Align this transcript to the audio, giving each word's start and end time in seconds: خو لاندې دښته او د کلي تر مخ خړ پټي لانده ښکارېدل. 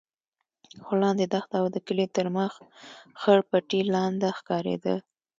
خو 0.83 0.93
لاندې 1.03 1.25
دښته 1.33 1.55
او 1.61 1.67
د 1.75 1.77
کلي 1.87 2.07
تر 2.15 2.27
مخ 2.37 2.53
خړ 3.21 3.39
پټي 3.49 3.81
لانده 3.93 4.29
ښکارېدل. 4.39 4.97